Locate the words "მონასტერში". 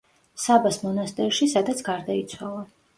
0.87-1.51